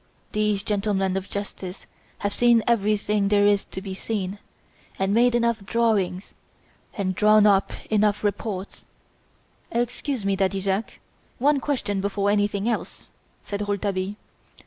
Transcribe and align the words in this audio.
These 0.31 0.63
gentlemen 0.63 1.15
of 1.15 1.29
justice 1.29 1.85
have 2.17 2.33
seen 2.33 2.63
everything 2.65 3.27
there 3.27 3.45
is 3.45 3.63
to 3.65 3.83
be 3.83 3.93
seen, 3.93 4.39
and 4.97 5.13
made 5.13 5.35
enough 5.35 5.63
drawings, 5.63 6.33
and 6.97 7.13
drawn 7.13 7.45
up 7.45 7.71
enough 7.91 8.23
reports" 8.23 8.83
"Excuse 9.71 10.25
me, 10.25 10.35
Monsieur 10.35 10.59
Jacques, 10.61 10.99
one 11.37 11.59
question 11.59 12.01
before 12.01 12.31
anything 12.31 12.67
else," 12.67 13.09
said 13.43 13.61
Rouletabille. 13.61 14.15